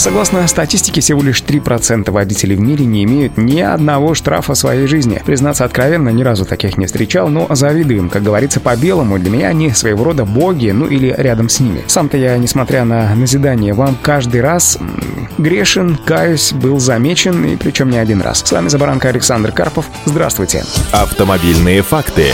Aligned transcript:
Согласно 0.00 0.48
статистике, 0.48 1.02
всего 1.02 1.22
лишь 1.22 1.42
3% 1.42 2.10
водителей 2.10 2.56
в 2.56 2.60
мире 2.60 2.86
не 2.86 3.04
имеют 3.04 3.36
ни 3.36 3.60
одного 3.60 4.14
штрафа 4.14 4.54
в 4.54 4.56
своей 4.56 4.86
жизни. 4.86 5.20
Признаться 5.26 5.66
откровенно, 5.66 6.08
ни 6.08 6.22
разу 6.22 6.46
таких 6.46 6.78
не 6.78 6.86
встречал, 6.86 7.28
но 7.28 7.46
завидуем. 7.50 8.08
Как 8.08 8.22
говорится 8.22 8.60
по-белому, 8.60 9.18
для 9.18 9.30
меня 9.30 9.48
они 9.48 9.72
своего 9.72 10.04
рода 10.04 10.24
боги, 10.24 10.70
ну 10.70 10.86
или 10.86 11.14
рядом 11.18 11.50
с 11.50 11.60
ними. 11.60 11.82
Сам-то 11.86 12.16
я, 12.16 12.38
несмотря 12.38 12.86
на 12.86 13.14
назидание 13.14 13.74
вам, 13.74 13.94
каждый 14.00 14.40
раз 14.40 14.78
грешен, 15.36 15.98
каюсь, 16.06 16.54
был 16.54 16.78
замечен, 16.80 17.44
и 17.44 17.56
причем 17.56 17.90
не 17.90 17.98
один 17.98 18.22
раз. 18.22 18.38
С 18.38 18.52
вами 18.52 18.68
Забаранка 18.68 19.10
Александр 19.10 19.52
Карпов. 19.52 19.84
Здравствуйте. 20.06 20.64
Автомобильные 20.92 21.82
факты. 21.82 22.28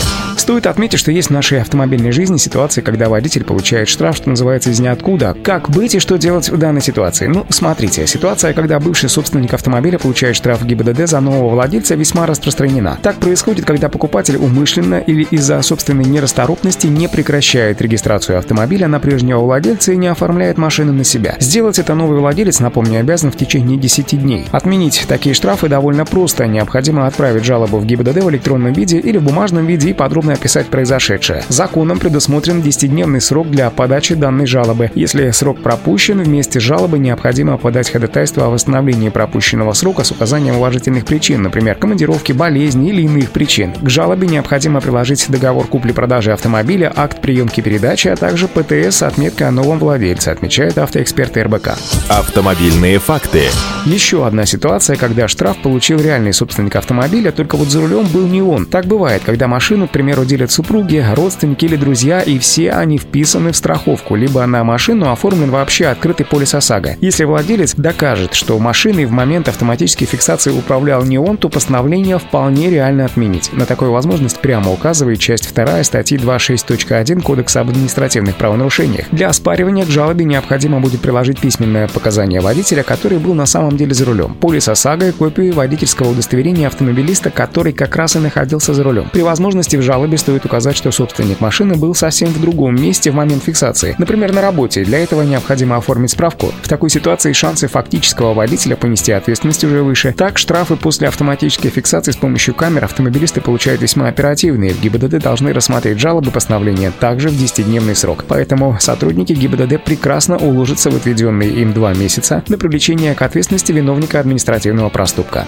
Стоит 0.46 0.68
отметить, 0.68 1.00
что 1.00 1.10
есть 1.10 1.26
в 1.26 1.32
нашей 1.32 1.60
автомобильной 1.60 2.12
жизни 2.12 2.36
ситуации, 2.36 2.80
когда 2.80 3.08
водитель 3.08 3.42
получает 3.42 3.88
штраф, 3.88 4.14
что 4.14 4.28
называется, 4.28 4.70
из 4.70 4.78
ниоткуда. 4.78 5.36
Как 5.42 5.68
быть 5.70 5.96
и 5.96 5.98
что 5.98 6.18
делать 6.18 6.50
в 6.50 6.56
данной 6.56 6.80
ситуации? 6.80 7.26
Ну, 7.26 7.44
смотрите, 7.48 8.06
ситуация, 8.06 8.52
когда 8.52 8.78
бывший 8.78 9.08
собственник 9.08 9.52
автомобиля 9.54 9.98
получает 9.98 10.36
штраф 10.36 10.64
ГИБДД 10.64 11.08
за 11.08 11.18
нового 11.18 11.50
владельца, 11.50 11.96
весьма 11.96 12.26
распространена. 12.26 12.96
Так 13.02 13.16
происходит, 13.16 13.64
когда 13.64 13.88
покупатель 13.88 14.36
умышленно 14.36 15.00
или 15.00 15.24
из-за 15.32 15.60
собственной 15.62 16.04
нерасторопности 16.04 16.86
не 16.86 17.08
прекращает 17.08 17.82
регистрацию 17.82 18.38
автомобиля 18.38 18.86
на 18.86 19.00
прежнего 19.00 19.40
владельца 19.40 19.94
и 19.94 19.96
не 19.96 20.06
оформляет 20.06 20.58
машину 20.58 20.92
на 20.92 21.02
себя. 21.02 21.34
Сделать 21.40 21.80
это 21.80 21.96
новый 21.96 22.20
владелец, 22.20 22.60
напомню, 22.60 23.00
обязан 23.00 23.32
в 23.32 23.36
течение 23.36 23.78
10 23.78 24.22
дней. 24.22 24.46
Отменить 24.52 25.06
такие 25.08 25.34
штрафы 25.34 25.68
довольно 25.68 26.04
просто. 26.04 26.46
Необходимо 26.46 27.08
отправить 27.08 27.44
жалобу 27.44 27.78
в 27.78 27.84
ГИБДД 27.84 28.22
в 28.22 28.30
электронном 28.30 28.72
виде 28.74 29.00
или 29.00 29.18
в 29.18 29.24
бумажном 29.24 29.66
виде 29.66 29.90
и 29.90 29.92
подробно 29.92 30.35
описать 30.36 30.68
произошедшее. 30.68 31.42
Законом 31.48 31.98
предусмотрен 31.98 32.60
10-дневный 32.60 33.20
срок 33.20 33.50
для 33.50 33.70
подачи 33.70 34.14
данной 34.14 34.46
жалобы. 34.46 34.90
Если 34.94 35.30
срок 35.30 35.62
пропущен, 35.62 36.22
вместе 36.22 36.60
с 36.60 36.62
жалобой 36.62 37.00
необходимо 37.00 37.56
подать 37.58 37.90
ходатайство 37.90 38.46
о 38.46 38.50
восстановлении 38.50 39.08
пропущенного 39.08 39.72
срока 39.72 40.04
с 40.04 40.12
указанием 40.12 40.56
уважительных 40.56 41.04
причин, 41.04 41.42
например, 41.42 41.74
командировки, 41.76 42.32
болезни 42.32 42.90
или 42.90 43.02
иных 43.02 43.30
причин. 43.30 43.72
К 43.72 43.88
жалобе 43.88 44.26
необходимо 44.26 44.80
приложить 44.80 45.26
договор 45.28 45.66
купли-продажи 45.66 46.32
автомобиля, 46.32 46.92
акт 46.94 47.20
приемки 47.20 47.60
передачи, 47.60 48.08
а 48.08 48.16
также 48.16 48.46
ПТС 48.46 48.96
с 48.96 49.02
отметкой 49.02 49.48
о 49.48 49.50
новом 49.50 49.78
владельце, 49.78 50.28
отмечает 50.28 50.78
автоэксперт 50.78 51.36
РБК. 51.36 51.70
Автомобильные 52.08 52.98
факты. 52.98 53.44
Еще 53.86 54.26
одна 54.26 54.46
ситуация, 54.46 54.96
когда 54.96 55.28
штраф 55.28 55.56
получил 55.62 55.98
реальный 55.98 56.32
собственник 56.32 56.76
автомобиля, 56.76 57.32
только 57.32 57.56
вот 57.56 57.68
за 57.68 57.80
рулем 57.80 58.06
был 58.06 58.26
не 58.26 58.42
он. 58.42 58.66
Так 58.66 58.86
бывает, 58.86 59.22
когда 59.24 59.48
машину, 59.48 59.88
к 59.88 59.90
примеру, 59.92 60.24
делят 60.26 60.50
супруги, 60.50 61.04
родственники 61.14 61.64
или 61.64 61.76
друзья, 61.76 62.20
и 62.20 62.38
все 62.38 62.72
они 62.72 62.98
вписаны 62.98 63.52
в 63.52 63.56
страховку, 63.56 64.14
либо 64.16 64.44
на 64.46 64.64
машину 64.64 65.10
оформлен 65.10 65.50
вообще 65.50 65.86
открытый 65.86 66.26
полис 66.26 66.54
ОСАГО. 66.54 66.96
Если 67.00 67.24
владелец 67.24 67.74
докажет, 67.74 68.34
что 68.34 68.58
машиной 68.58 69.06
в 69.06 69.12
момент 69.12 69.48
автоматической 69.48 70.06
фиксации 70.06 70.50
управлял 70.50 71.04
не 71.04 71.18
он, 71.18 71.36
то 71.36 71.48
постановление 71.48 72.18
вполне 72.18 72.70
реально 72.70 73.04
отменить. 73.04 73.52
На 73.52 73.66
такую 73.66 73.92
возможность 73.92 74.40
прямо 74.40 74.72
указывает 74.72 75.18
часть 75.18 75.54
2 75.54 75.84
статьи 75.84 76.18
26.1 76.18 77.22
Кодекса 77.22 77.60
об 77.60 77.70
административных 77.70 78.36
правонарушениях. 78.36 79.06
Для 79.12 79.28
оспаривания 79.28 79.84
к 79.84 79.88
жалобе 79.88 80.24
необходимо 80.24 80.80
будет 80.80 81.00
приложить 81.00 81.40
письменное 81.40 81.88
показание 81.88 82.40
водителя, 82.40 82.82
который 82.82 83.18
был 83.18 83.34
на 83.34 83.46
самом 83.46 83.76
деле 83.76 83.94
за 83.94 84.04
рулем, 84.04 84.34
полис 84.34 84.68
ОСАГО 84.68 85.08
и 85.08 85.12
копию 85.12 85.54
водительского 85.54 86.10
удостоверения 86.10 86.66
автомобилиста, 86.66 87.30
который 87.30 87.72
как 87.72 87.96
раз 87.96 88.16
и 88.16 88.18
находился 88.18 88.74
за 88.74 88.82
рулем. 88.82 89.08
При 89.12 89.22
возможности 89.22 89.76
в 89.76 89.82
жалобе 89.82 90.15
стоит 90.18 90.44
указать, 90.44 90.76
что 90.76 90.90
собственник 90.90 91.40
машины 91.40 91.74
был 91.76 91.94
совсем 91.94 92.28
в 92.28 92.40
другом 92.40 92.74
месте 92.76 93.10
в 93.10 93.14
момент 93.14 93.44
фиксации, 93.44 93.94
например, 93.98 94.32
на 94.32 94.42
работе. 94.42 94.84
Для 94.84 94.98
этого 94.98 95.22
необходимо 95.22 95.76
оформить 95.76 96.10
справку. 96.10 96.52
В 96.62 96.68
такой 96.68 96.90
ситуации 96.90 97.32
шансы 97.32 97.68
фактического 97.68 98.34
водителя 98.34 98.76
понести 98.76 99.12
ответственность 99.12 99.64
уже 99.64 99.82
выше. 99.82 100.14
Так, 100.16 100.38
штрафы 100.38 100.76
после 100.76 101.08
автоматической 101.08 101.70
фиксации 101.70 102.12
с 102.12 102.16
помощью 102.16 102.54
камер 102.54 102.84
автомобилисты 102.84 103.40
получают 103.40 103.82
весьма 103.82 104.08
оперативные. 104.08 104.72
В 104.72 104.80
ГИБДД 104.80 105.18
должны 105.18 105.52
рассмотреть 105.52 105.98
жалобы 105.98 106.30
постановления 106.30 106.92
также 106.98 107.28
в 107.28 107.32
10-дневный 107.32 107.94
срок. 107.94 108.24
Поэтому 108.28 108.76
сотрудники 108.80 109.32
ГИБДД 109.32 109.82
прекрасно 109.82 110.36
уложатся 110.36 110.90
в 110.90 110.96
отведенные 110.96 111.50
им 111.50 111.72
два 111.72 111.94
месяца 111.94 112.42
на 112.48 112.58
привлечение 112.58 113.14
к 113.14 113.22
ответственности 113.22 113.72
виновника 113.72 114.20
административного 114.20 114.88
проступка. 114.88 115.46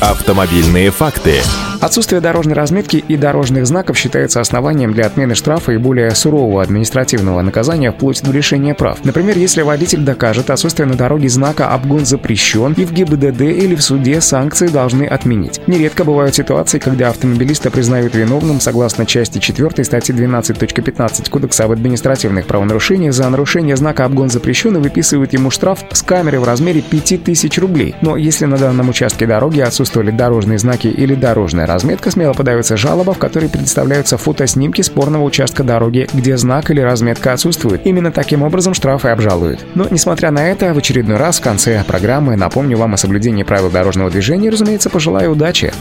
Автомобильные 0.00 0.90
факты. 0.90 1.40
Отсутствие 1.80 2.20
дорожной 2.20 2.54
разметки 2.54 2.96
и 2.96 3.16
дорожных 3.16 3.66
знаков 3.66 3.96
считается 3.96 4.42
основанием 4.42 4.92
для 4.92 5.06
отмены 5.06 5.34
штрафа 5.34 5.72
и 5.72 5.78
более 5.78 6.10
сурового 6.10 6.62
административного 6.62 7.40
наказания 7.40 7.90
вплоть 7.90 8.22
до 8.22 8.30
лишения 8.32 8.74
прав. 8.74 9.02
Например, 9.02 9.38
если 9.38 9.62
водитель 9.62 10.02
докажет 10.02 10.50
отсутствие 10.50 10.86
на 10.86 10.94
дороге 10.94 11.30
знака 11.30 11.68
«Обгон 11.68 12.04
запрещен» 12.04 12.74
и 12.74 12.84
в 12.84 12.92
ГИБДД 12.92 13.40
или 13.40 13.74
в 13.74 13.82
суде 13.82 14.20
санкции 14.20 14.68
должны 14.68 15.04
отменить. 15.04 15.62
Нередко 15.66 16.04
бывают 16.04 16.34
ситуации, 16.34 16.78
когда 16.78 17.08
автомобилиста 17.08 17.70
признают 17.70 18.14
виновным 18.14 18.60
согласно 18.60 19.06
части 19.06 19.38
4 19.38 19.82
статьи 19.82 20.14
12.15 20.14 21.30
Кодекса 21.30 21.64
об 21.64 21.72
административных 21.72 22.44
правонарушениях 22.44 23.14
за 23.14 23.26
нарушение 23.30 23.76
знака 23.76 24.04
«Обгон 24.04 24.28
запрещен» 24.28 24.76
и 24.76 24.80
выписывают 24.80 25.32
ему 25.32 25.50
штраф 25.50 25.82
с 25.92 26.02
камеры 26.02 26.40
в 26.40 26.44
размере 26.44 26.82
5000 26.82 27.56
рублей. 27.58 27.94
Но 28.02 28.18
если 28.18 28.44
на 28.44 28.58
данном 28.58 28.90
участке 28.90 29.26
дороги 29.26 29.60
отсутствовали 29.60 30.10
дорожные 30.10 30.58
знаки 30.58 30.88
или 30.88 31.14
дорожная 31.14 31.69
разметка, 31.74 32.10
смело 32.10 32.32
подается 32.32 32.76
жалоба, 32.76 33.14
в 33.14 33.18
которой 33.18 33.48
представляются 33.48 34.16
фотоснимки 34.16 34.82
спорного 34.82 35.24
участка 35.24 35.62
дороги, 35.62 36.08
где 36.12 36.36
знак 36.36 36.70
или 36.70 36.80
разметка 36.80 37.32
отсутствует. 37.32 37.86
Именно 37.86 38.12
таким 38.12 38.42
образом 38.42 38.74
штрафы 38.74 39.08
обжалуют. 39.08 39.64
Но, 39.74 39.86
несмотря 39.90 40.30
на 40.30 40.48
это, 40.48 40.74
в 40.74 40.78
очередной 40.78 41.16
раз 41.16 41.38
в 41.38 41.42
конце 41.42 41.82
программы 41.86 42.36
напомню 42.36 42.76
вам 42.76 42.94
о 42.94 42.96
соблюдении 42.96 43.42
правил 43.42 43.70
дорожного 43.70 44.10
движения 44.10 44.48
и, 44.48 44.50
разумеется, 44.50 44.90
пожелаю 44.90 45.32
удачи. 45.32 45.72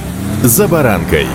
«За 0.44 0.68
баранкой». 0.68 1.28